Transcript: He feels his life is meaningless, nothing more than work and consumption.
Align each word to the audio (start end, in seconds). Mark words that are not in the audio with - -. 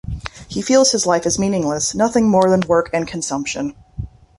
He 0.49 0.63
feels 0.63 0.91
his 0.93 1.05
life 1.05 1.27
is 1.27 1.37
meaningless, 1.37 1.93
nothing 1.93 2.27
more 2.27 2.49
than 2.49 2.67
work 2.67 2.89
and 2.91 3.07
consumption. 3.07 3.75